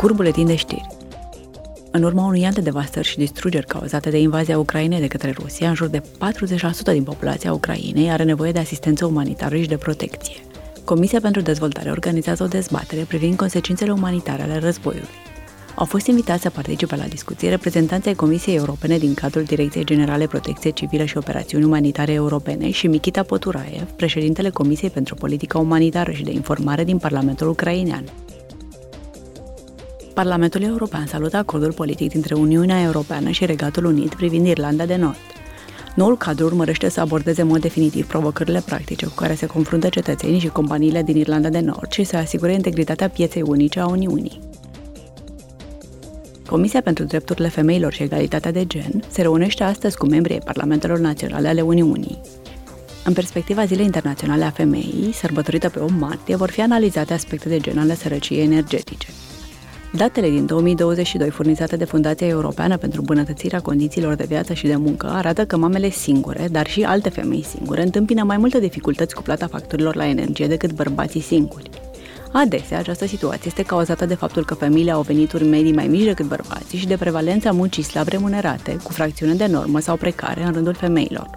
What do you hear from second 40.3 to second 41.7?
și companiile din Irlanda de